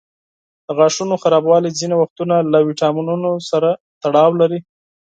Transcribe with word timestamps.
د 0.65 0.67
غاښونو 0.77 1.15
خرابوالی 1.23 1.77
ځینې 1.79 1.95
وختونه 1.97 2.35
له 2.51 2.59
ویټامینونو 2.67 3.31
سره 3.49 3.69
تړاو 4.03 4.31
لري. 4.41 4.59